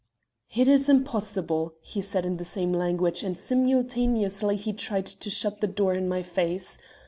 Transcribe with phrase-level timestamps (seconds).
[0.55, 5.61] "'It is impossible,' he said in the same language, and simultaneously he tried to shut
[5.61, 6.79] the door in my face.